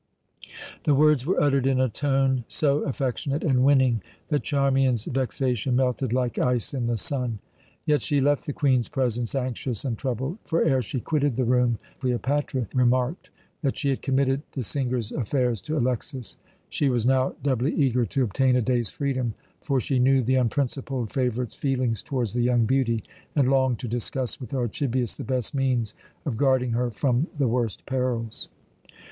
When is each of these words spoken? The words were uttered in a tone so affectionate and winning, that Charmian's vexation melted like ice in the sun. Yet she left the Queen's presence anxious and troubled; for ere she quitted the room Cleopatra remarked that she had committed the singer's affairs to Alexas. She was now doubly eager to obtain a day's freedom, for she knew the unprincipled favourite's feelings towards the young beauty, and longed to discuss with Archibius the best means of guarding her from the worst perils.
The 0.85 0.95
words 0.95 1.27
were 1.27 1.39
uttered 1.39 1.67
in 1.67 1.79
a 1.79 1.87
tone 1.87 2.43
so 2.47 2.79
affectionate 2.85 3.43
and 3.43 3.63
winning, 3.63 4.01
that 4.29 4.41
Charmian's 4.41 5.05
vexation 5.05 5.75
melted 5.75 6.11
like 6.11 6.39
ice 6.39 6.73
in 6.73 6.87
the 6.87 6.97
sun. 6.97 7.37
Yet 7.85 8.01
she 8.01 8.19
left 8.19 8.47
the 8.47 8.51
Queen's 8.53 8.89
presence 8.89 9.35
anxious 9.35 9.85
and 9.85 9.95
troubled; 9.99 10.39
for 10.43 10.63
ere 10.63 10.81
she 10.81 10.99
quitted 11.01 11.35
the 11.35 11.43
room 11.45 11.77
Cleopatra 11.99 12.67
remarked 12.73 13.29
that 13.61 13.77
she 13.77 13.89
had 13.91 14.01
committed 14.01 14.41
the 14.53 14.63
singer's 14.63 15.11
affairs 15.11 15.61
to 15.61 15.77
Alexas. 15.77 16.39
She 16.69 16.89
was 16.89 17.05
now 17.05 17.35
doubly 17.43 17.71
eager 17.75 18.03
to 18.07 18.23
obtain 18.23 18.55
a 18.55 18.61
day's 18.63 18.89
freedom, 18.89 19.35
for 19.61 19.79
she 19.79 19.99
knew 19.99 20.23
the 20.23 20.33
unprincipled 20.33 21.11
favourite's 21.11 21.53
feelings 21.53 22.01
towards 22.01 22.33
the 22.33 22.41
young 22.41 22.65
beauty, 22.65 23.03
and 23.35 23.51
longed 23.51 23.77
to 23.77 23.87
discuss 23.87 24.41
with 24.41 24.51
Archibius 24.55 25.15
the 25.15 25.23
best 25.23 25.53
means 25.53 25.93
of 26.25 26.37
guarding 26.37 26.71
her 26.71 26.89
from 26.89 27.27
the 27.37 27.47
worst 27.47 27.85
perils. 27.85 28.49